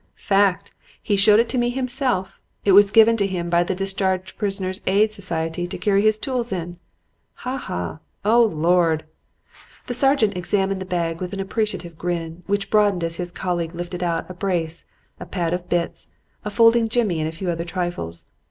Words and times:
"'Fact. 0.15 0.71
He 0.99 1.15
showed 1.15 1.39
it 1.39 1.47
to 1.49 1.59
me 1.59 1.69
himself. 1.69 2.39
It 2.65 2.71
was 2.71 2.89
given 2.89 3.17
to 3.17 3.27
him 3.27 3.51
by 3.51 3.61
the 3.63 3.75
'Discharged 3.75 4.35
Prisoners' 4.35 4.81
Aid 4.87 5.11
Society' 5.11 5.67
to 5.67 5.77
carry 5.77 6.01
his 6.01 6.17
tools 6.17 6.51
in. 6.51 6.79
Ha! 7.45 7.55
Ha! 7.59 7.99
O 8.25 8.41
Lord!' 8.43 9.05
"The 9.85 9.93
sergeant 9.93 10.35
examined 10.35 10.81
the 10.81 10.85
bag 10.85 11.21
with 11.21 11.33
an 11.33 11.39
appreciative 11.39 11.99
grin, 11.99 12.41
which 12.47 12.71
broadened 12.71 13.03
as 13.03 13.17
his 13.17 13.31
colleague 13.31 13.75
lifted 13.75 14.01
out 14.01 14.27
a 14.27 14.33
brace, 14.33 14.85
a 15.19 15.25
pad 15.27 15.53
of 15.53 15.69
bits, 15.69 16.09
a 16.43 16.49
folding 16.49 16.89
jimmy 16.89 17.19
and 17.19 17.29
a 17.29 17.31
few 17.31 17.51
other 17.51 17.63
trifles. 17.63 18.31